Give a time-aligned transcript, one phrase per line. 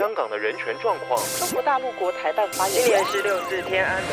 [0.00, 1.20] 香港的人权状况。
[1.38, 2.84] 中国大陆国台办发言人。
[2.86, 4.10] 今年十六日天安门。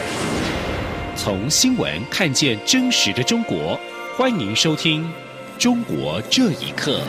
[1.16, 3.80] 从新闻看见真实的中国，
[4.18, 5.06] 欢迎收听
[5.58, 7.00] 《中国这一刻》。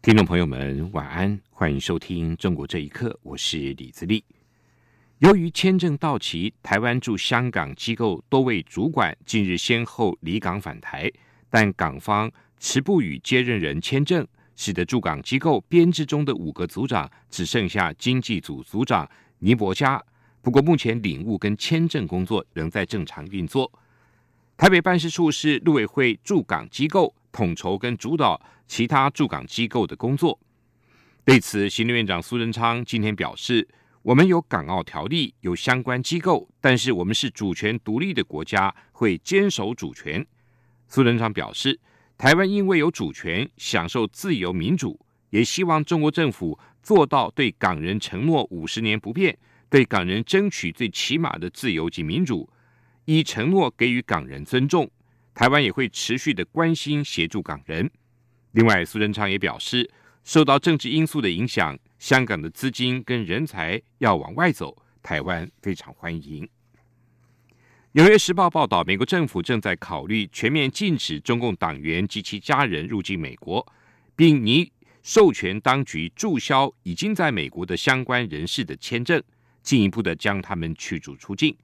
[0.00, 4.24] 听众朋友们，晚安，欢迎收听《中国这一刻》，我是李自立。
[5.18, 11.10] 由于签证到期，台湾驻香港机构多位主管近日先后离港返台，
[11.50, 12.30] 但港方
[12.60, 19.06] 迟不予接任人签证，使得驻港机构编制中的五个组长只剩下经济组组长
[19.40, 20.02] 尼伯加。
[20.40, 23.70] 不过，目前领务跟签证工作仍在正常运作。
[24.56, 27.12] 台北办事处是陆委会驻港机构。
[27.32, 30.38] 统筹跟主导其他驻港机构的工作。
[31.24, 33.68] 对此，行政院长苏贞昌今天表示
[34.02, 40.26] ：“我们有港澳条例，有相关机构，但是我们是主权独立的国家，会坚守主权。”
[40.88, 41.78] 苏贞昌表示
[42.16, 44.98] ：“台湾因为有主权，享受自由民主，
[45.30, 49.38] 也希望中国政府做到对港人承诺五十年不变，
[49.68, 52.48] 对港人争取最起码的自由及民主，
[53.04, 54.90] 以承诺给予港人尊重。”
[55.38, 57.88] 台湾也会持续的关心协助港人。
[58.50, 59.88] 另外，苏贞昌也表示，
[60.24, 66.44] 受到政治因素的影响，香港的资金跟人才要往外走，台湾非常欢迎。
[67.92, 73.64] 《纽约时报》报道，美国政府正在考虑全面禁止中共党员及其家人入境美国，
[74.16, 74.72] 并拟
[75.04, 79.22] 授权当局注销已经在美国的相关人士的签证，
[79.62, 81.56] 进一步的将他们驱逐出境。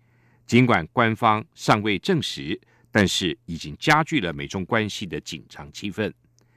[0.46, 2.60] 尽管官方尚未证实。
[2.94, 6.12] 但是已经加剧了美中关系的紧张气氛。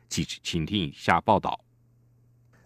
[0.07, 1.59] 请请听以下报道：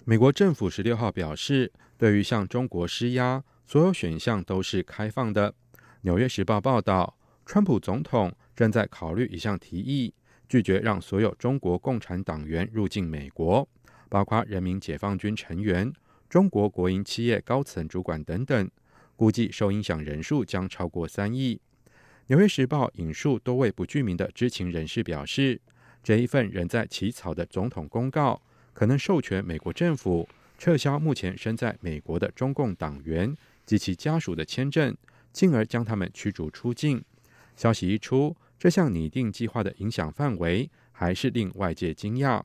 [0.03, 5.55] 美国政府十六号表示，对于向中国施压，所有选项都是开放的。
[6.01, 10.13] 纽约时报报道，川普总统正在考虑一项提议，
[10.49, 13.65] 拒绝让所有中国共产党员入境美国，
[14.09, 15.93] 包括人民解放军成员、
[16.27, 18.69] 中国国营企业高层主管等等。
[19.15, 21.55] 估计受影响人数将超过三亿。
[22.31, 25.59] 《纽约时报》引述多位不具名的知情人士表示，
[26.01, 30.25] 这一份仍在起草的总统公告可能授权美国政府
[30.57, 34.95] 撤销目前身在美国的中共党员及其家属的签证，
[35.33, 37.03] 进而将他们驱逐出境。
[37.57, 42.41] 消息一出，这项拟定计划的影响范围还是令外界惊讶。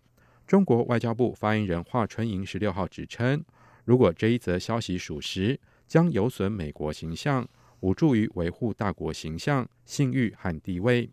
[0.49, 3.41] 中国外交部发言人华春莹十六号指称，
[3.85, 7.49] 如果这一则消息属实，将有损美国形象。
[7.81, 11.09] 无助于维护大国形象、信誉和地位。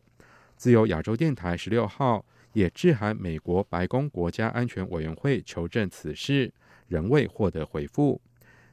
[0.56, 6.51] 自由亚洲电台十六号也致函美国白宫国家安全委员会求证此事，
[6.88, 8.22] 仍未获得回复。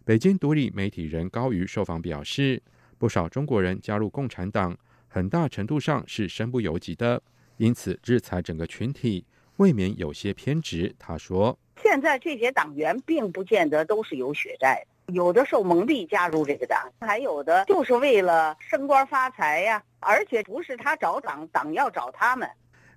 [0.04, 2.62] 北京独立媒体人高瑜受访表示，
[2.98, 4.76] 不少中国人加入共产党，
[5.08, 7.22] 很大程度上是身不由己的，
[7.56, 9.24] 因此制裁整个群体
[9.56, 10.94] 未免有些偏执。
[10.98, 22.48] 他说：“现在这些党员并不见得都是有血债。”有的受蒙蔽加入这个党，还有的就是为了升官发财呀，而且不是他找党，党要找他们。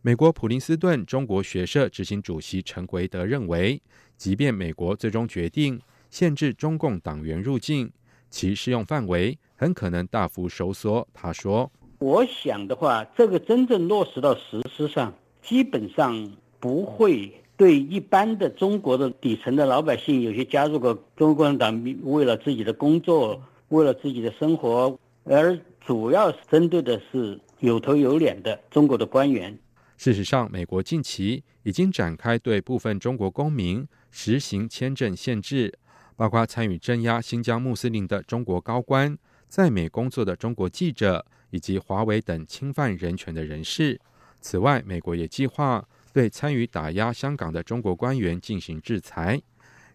[0.02, 3.82] 美国普林斯顿中国学社执行主席陈奎德认为，
[4.18, 7.92] 即便美国最终决定限制中共党员入境，
[8.30, 11.08] 其适用范围很可能大幅收缩。
[11.14, 29.56] 他说：“我想的话，这个真正落实到实施上，基本上不会。”对一般的中国的底层的老百姓，有些加入过中国共产党，为了自己的工作，为了自己的生活，而主要是针对的是有头有脸的中国的官员。
[29.98, 35.72] 事实上，美国近期已经展开对部分中国公民实行签证限制，
[36.16, 39.16] 包括参与镇压新疆穆斯林的中国高官、
[39.48, 44.02] 在美工作的中国记者以及华为等侵犯人权的人士。
[44.42, 45.88] 此外，美国也计划。
[46.14, 49.42] 对参与打压香港的中国官员进行制裁，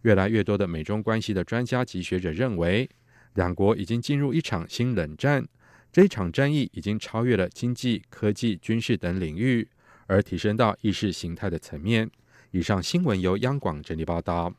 [0.02, 2.90] 越来越多的美中关系的专家及学者认为，
[3.34, 5.46] 两国已经进入一场新冷战。
[5.90, 9.66] 这一场战役已经超越了经济、科技、军事等领域，
[10.06, 12.10] 而提升到意识形态的层面。
[12.50, 14.52] 以上新闻由央广整理报道。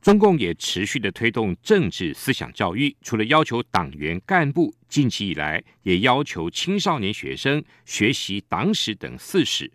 [0.00, 9.70] 中共也持续的推动政治思想教育，除了要求党员干部，近期以来也要求青少年学生学习党史等四史。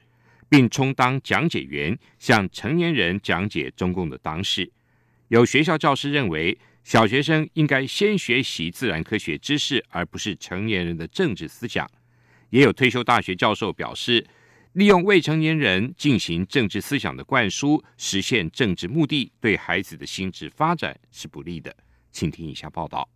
[0.53, 4.71] 并充当讲解员，向成年人讲解中共的党史。
[5.29, 11.89] 有学校教师认为，小学生应该先学习自然科学知识，而不是成年人的政治思想。
[12.51, 14.23] 也有退休大学教授表示，
[14.73, 21.75] 利用未成年人进行政治思想的灌输，实现政治目的，对孩子的心智发展是不利的。
[22.11, 23.09] 请听以下报道。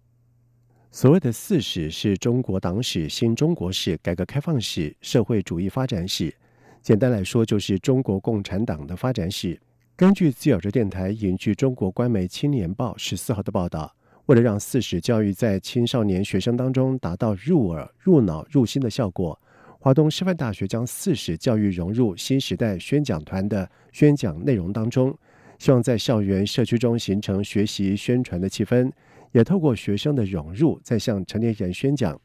[0.90, 6.34] 所谓的“四史”是中国党史、新中国史、改革开放史、社会主义发展史。
[6.82, 9.60] 简单来说，就是中国共产党的发展史。
[9.96, 13.94] 根据自由之电台引据中国官媒《青年报》十四号的报道，
[14.28, 19.38] 为了让“四史”教育在青少年学生当中达到入耳、入脑、入心的效果，
[19.80, 25.18] 华东师范大学将“四史”教育融入新时代宣讲团的宣讲内容当中，
[25.60, 28.92] 希望在校园、社区中形成学习宣传的气氛。
[29.34, 32.20] 也透过学生的融入，在向成年人宣讲。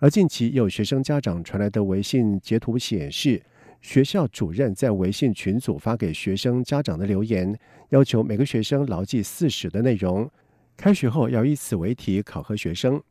[0.00, 3.40] 而近期有学生家长传来的微信截图显示，
[3.80, 10.30] 学校主任在微信群组发给学生家长的留言，要求每个学生牢记四史的内容，
[10.76, 13.02] 开学后要以此为题考核学生。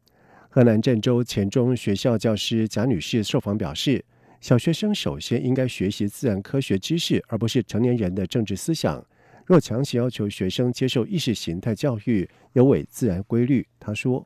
[0.49, 4.03] 河南郑州前中学校教师贾女士受访表示，
[4.41, 9.03] 小学生首先应该学习自然科学知识，而不是成年人的政治思想。
[9.45, 13.65] 若强行要求学生接受意识形态教育，有违自然规律。
[13.79, 14.25] 他说：“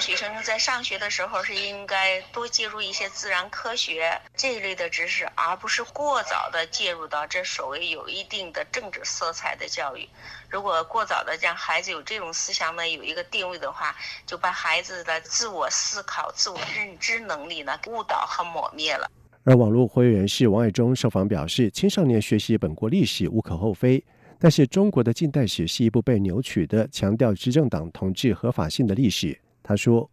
[0.00, 10.08] 学生在上学的时候是应该多介入一些自然科学这一类的知识，而不是过早的介入到这所谓有一定的政治色彩的教育。
[10.48, 13.94] 如果过早的让孩子有这种思想呢，有一个定位的话，
[14.26, 19.10] 就把孩子的自我思考、自我认知能力呢误导和抹灭了。”
[19.44, 24.02] 而网络活跃人士王爱忠受访表示：“青少年学习本国历史无可厚非。”
[24.38, 29.40] 但是中国的近代史是一部被扭曲的、强调执政党统治合法性的历史。
[29.66, 30.08] 他说：“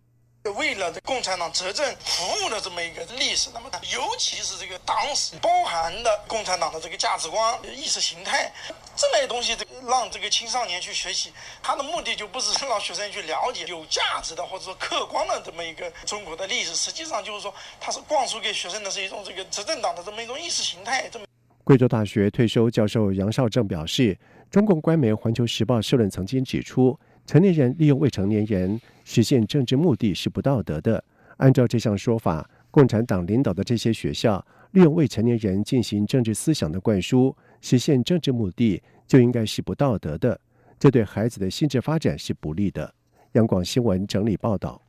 [0.58, 8.52] 为了共产党执政服务的这么一个历史，那么尤其是这个党史包含的共产党的这个价值观、意识形态
[8.96, 21.26] 这类东西，这让这个青少年去学习，他的目的就不是让学生去了解有价值的或者说客观的这么一个中国的历史，实际上就是说，他是灌输给学生的是一种这个执政党的这么一种意识形态，这么。”
[21.64, 24.18] 贵州大学退休教授杨绍正表示，
[24.52, 31.04] 中共官媒《环球时报》社论曾经指出，成年人利用未成年人实现政治目的是不道德的。
[31.38, 40.40] 按照这项说法，共产党领导的这些学校利用未成年人进行政治思想的灌输，实现政治目的就应该是不道德的，
[40.80, 42.94] 这对孩子的心智发展是不利的。
[43.34, 44.82] 央广新闻整理报道。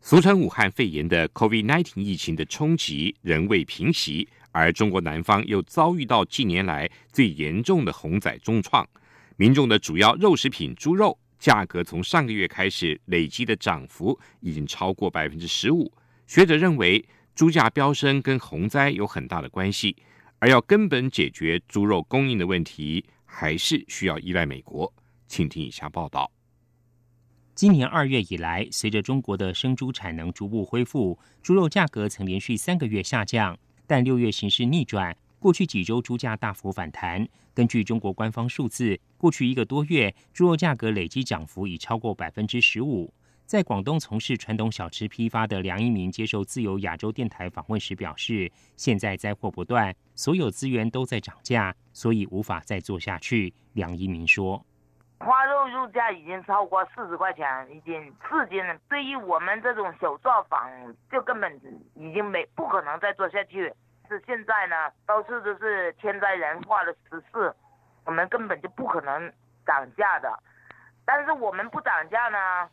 [0.00, 4.28] 俗称武汉肺炎的 COVID-19 疫情的冲击仍未平息。
[4.52, 8.88] 而中国南方又遭遇到近年来最严重的洪灾重创，
[9.36, 15.92] 民众的主要肉食品猪肉价格从上个月开始累积的涨幅已经超过百分之十五。
[16.26, 17.04] 学者认为，
[17.34, 19.96] 猪价飙升跟洪灾有很大的关系，
[20.38, 24.92] 而要根本解决猪肉供应的问题，还是需要依赖美国。
[25.28, 26.30] 请听以下报道：
[27.54, 33.58] 今年二月以来，随着中国的生猪产能逐步恢复，猪肉价格曾连续三个月下降。
[33.88, 37.24] 但六月形势逆转，过去几周猪价大幅反弹。
[37.54, 43.14] 根据中国官方数字，过去一个多月猪肉价格累计涨幅已超过百分之十五。
[43.44, 54.66] 在广东从事传统小吃批发的梁一鸣接受自由亚洲电台访问时表示：“现在灾祸不断，所有资源都在涨价，所以无法再做下去。”梁一鸣说
[55.20, 58.76] ：“花肉肉价已经超过四十块钱一斤，四斤了。
[58.88, 60.68] 对于我们这种小作坊，
[61.08, 61.54] 就根本
[61.94, 63.72] 已经没不可能再做下去。”
[64.08, 67.54] 是现在呢，都是都是天灾人祸的时事，
[68.04, 69.32] 我们根本就不可能
[69.64, 70.42] 涨价的。
[71.04, 72.68] 但是我们不涨价呢，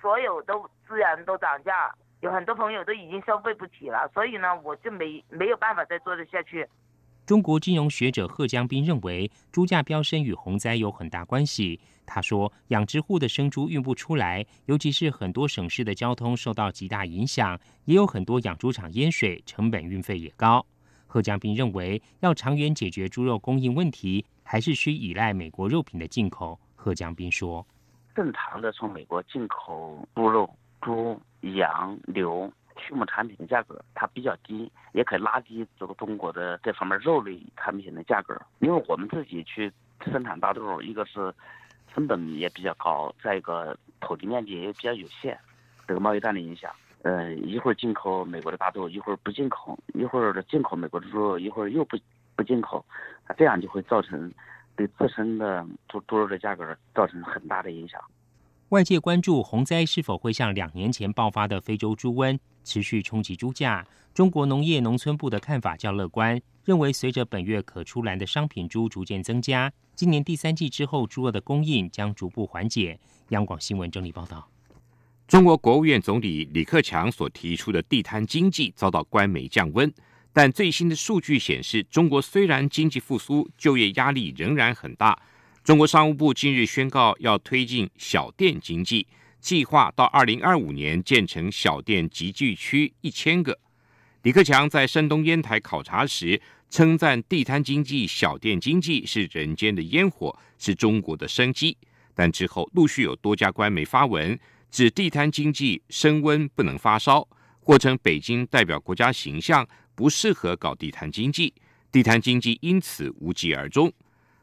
[0.00, 6.68] 所有都自然都涨价，有很多朋友都已经消费不起了，所以呢，我就没没有办法再做得下去。
[7.26, 11.78] 中国金融学者贺江斌认为，猪价飙升与洪灾有很大关系。
[12.06, 20.64] 他说，养殖户的生猪运不出来，尤其是很多省市的交通受到极大影响，也有很多养猪场淹水，成本运费也高。
[21.10, 26.60] 贺江斌认为，要长远解决猪肉供应问题，还是需依赖美国肉品的进口。
[26.76, 27.66] 贺江斌说
[28.14, 30.48] ：“正常的从美国进口猪肉、
[30.82, 38.38] 猪、羊、牛畜牧产品的价格，它比较低，也可以拉低这个中国的这方面肉类产品的价格。
[38.58, 39.72] 因为我们自己去
[40.04, 41.34] 生产大豆，一个是
[41.92, 45.38] 成本也比较高，再一个土地面积也比较有限，
[45.86, 46.70] 这个贸易战的影响。”
[47.02, 51.96] 呃，一会儿进口美国的大豆，一会儿不进口，一会儿进口美国的猪肉，一会儿又不
[52.34, 52.84] 不进口，
[53.36, 54.32] 这样就会造成
[54.76, 58.00] 对自身的猪猪肉的价格造成很大的影响。
[58.70, 63.86] 外界关注洪灾是否会像两年前爆发的非洲猪瘟持续冲击猪价。
[64.12, 72.98] 中国农业农村部的看法较乐观，认为随着本月可出栏的商品猪逐渐增加，今年第三季之后猪肉的供应将逐步缓解。
[73.28, 74.46] 央广新闻整理报道。
[75.28, 79.92] 中国国务院总理李克强所提出的地摊经济遭到官媒降温，
[80.32, 85.20] 但最新的数据显示，中国虽然经济复苏，就业压力仍然很大。
[85.62, 89.06] 中国商务部近日宣告要推进小店经济，
[89.38, 93.58] 计划到二零二五年建成小店集聚区一千个。
[94.22, 101.76] 李克强在山东烟台考察时称赞地摊经济、小店经济是人间的烟火，是中国的生机。
[102.14, 104.36] 但之后陆续有多家官媒发文，
[104.70, 107.26] 指地摊经济升温不能发烧，
[107.60, 111.52] 或称北京代表国家形象不适合搞地摊经济，
[111.90, 113.92] 地摊经济因此无疾而终。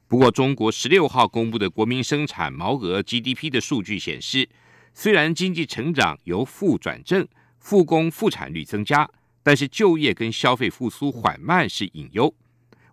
[0.07, 4.47] 不过，中国十六号公布的国民生产毛额 GDP 的数据显示，
[4.93, 7.27] 虽然经济成长由负转正，
[7.59, 9.09] 复工复产率增加，
[9.41, 12.33] 但是就业跟消费复苏缓慢是隐忧。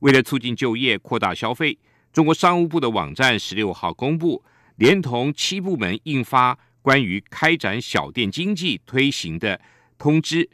[0.01, 1.79] 为了促进就业、扩大消费，
[2.13, 4.43] 中国商务部的网站十六号公布，
[4.77, 9.59] 连同七部门印发关于开展小店经济推行的
[9.97, 10.51] 通知，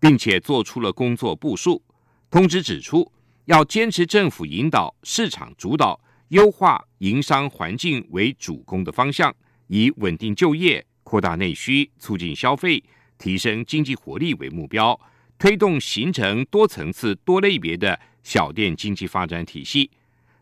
[0.00, 1.80] 并且做出了工作部署。
[2.28, 3.12] 通知指出。
[3.46, 9.34] 要坚持政府引导、市场主导、优化营商环境为主攻的方向，
[9.66, 12.80] 以稳定就业、扩大内需、促进消费、
[13.18, 14.98] 提升经济活力为目标，
[15.40, 19.90] 推动形成多层次、多类别的小店经济发展体系。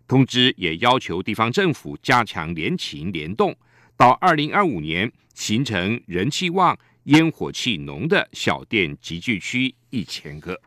[0.06, 3.56] 通知也要求地方政府加强联勤联动，
[4.00, 10.58] 到二零二五年形成人气旺、烟火气浓的小店集聚区一千个。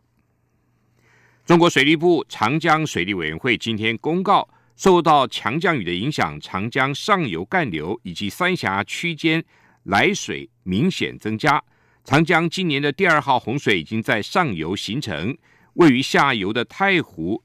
[1.44, 9.44] 中国水利部长江水利委员会今天公告，受到强降雨的影响，长江上游干流以及三峡区间
[9.86, 11.64] 来水明显增加。
[12.04, 15.36] 长江今年的第二号洪水已经在上游形成，
[15.74, 17.42] 位于下游的太湖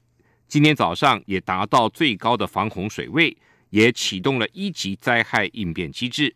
[0.47, 3.35] 今天早上也达到最高的防洪水位，
[3.69, 6.35] 也启动了一级灾害应变机制。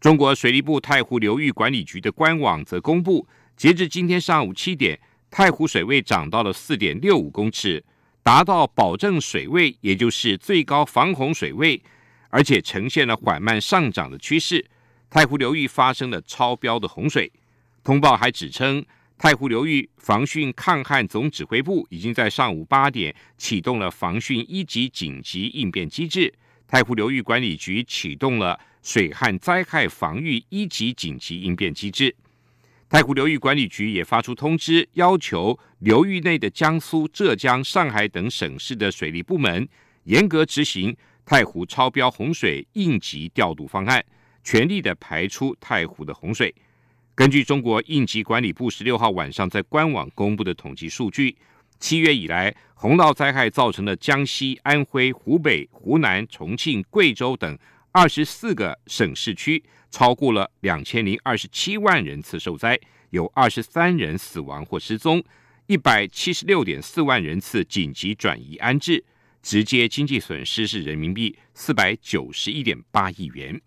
[0.00, 3.26] 中国水利部太湖流域管理局的官网则公布，
[3.56, 5.00] 截至今天上午七点。
[5.28, 7.84] 太湖水位涨到了四点六五公尺，
[8.22, 11.82] 达到保证水位，也就是最高防洪水位，
[12.30, 14.64] 而且呈现了缓慢上涨的趋势。
[15.10, 17.30] 太湖流域发生了超标的洪水。
[17.82, 18.84] 通报还指称，
[19.18, 26.32] 太湖流域防汛抗旱总指挥部已经在上午八点启动了防汛一级紧急应变机制。
[26.68, 32.14] 太湖流域管理局启动了水旱灾害防御一级紧急应变机制。
[32.90, 39.66] 太湖流域管理局也发出通知，要求流域内的江苏、浙江、上海等省市的水利部门
[40.04, 40.94] 严格执行
[41.24, 44.04] 太湖超标洪水应急调度方案，
[44.44, 46.54] 全力的排出太湖的洪水。
[47.16, 51.34] 根据中国应急管理部十六号晚上在官网公布的统计数据，
[51.80, 57.58] 七月以来洪涝灾害造成的江西、安徽、湖北、湖南、重庆、贵州等
[57.90, 59.64] 二十四个省市区。
[59.90, 65.24] 超过了两千零二十七万人次受灾，有二十三人死亡或失踪，
[65.68, 69.02] 一百七十六点四万人次紧急转移安置，
[69.42, 73.58] 直接经济损失是人民币四百九十一点八亿元。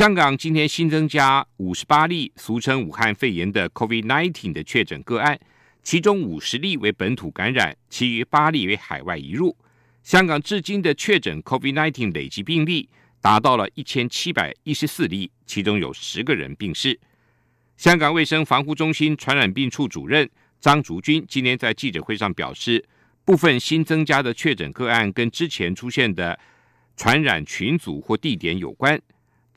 [0.00, 5.38] 香港今天新增加五十八例俗称武汉肺炎的 COVID-19 的确诊个案，
[5.82, 9.54] 其中五十例为本土感染，其余八例为海外移入。
[10.02, 12.88] 香港至今的确诊 COVID-19 累计病例。
[13.20, 16.98] 达到了一千七百一十四例，其中有十个人病逝。
[17.76, 20.26] 香港卫生防护中心传染病处主任
[20.62, 22.82] 张竹君今天在记者会上表示，
[23.26, 26.40] 部分新增加的确诊个案跟之前出现的
[26.96, 28.98] 传染群组或地点有关。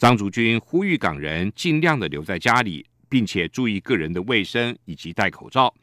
[0.03, 5.74] 张竹君呼吁港人尽量的留在家里，并且注意个人的卫生以及戴口罩。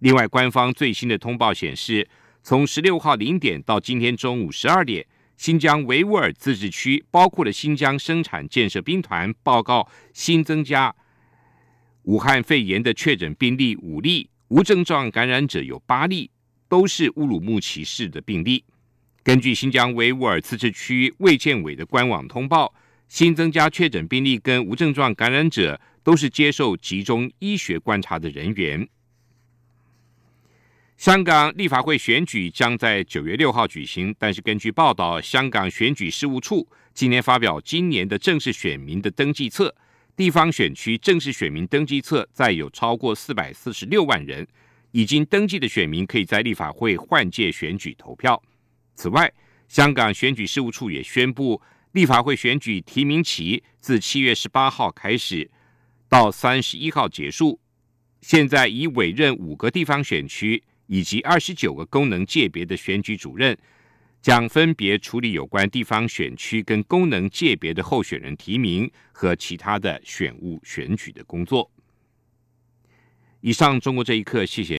[0.00, 2.08] 另外，官方最新的通报显示，
[2.42, 5.06] 从十六号零点到今天中午十二点。
[5.36, 10.92] 新疆维吾尔自治区包括了新疆生产建设兵团报告新增加
[12.02, 16.28] 武汉肺炎的确诊病例五例，无症状感染者有八例，
[16.68, 18.64] 都是乌鲁木齐市的病例。
[19.22, 22.74] 根据新疆维吾尔自治区卫健委的官网通报，
[23.12, 28.88] 新增加确诊病例跟无症状感染者都是接受集中医学观察的人员。
[30.96, 39.74] 香港立法会选举将在九月六号举行，但是根据报道，香港选举事务处今年发表今年的正式选民的登记册，
[40.16, 44.48] 地方选区正式选民登记册载有超过四百四十六万人，
[44.92, 48.42] 已经登记的选民可以在立法会换届选举投票。
[48.94, 49.30] 此外，
[49.68, 51.60] 香港选举事务处也宣布，
[51.92, 55.50] 立法会选举提名期自七月十八号开始，
[56.08, 57.60] 到三十一号结束，
[58.20, 60.62] 现在已委任五个地方选区。
[60.88, 63.56] 以及二十九个功能界别的选举主任，
[64.20, 71.70] 将分别处理有关地方选区跟功能界别的候选人提名和其他的选务选举的工作。
[73.40, 74.70] 以上，中国这一刻，谢谢。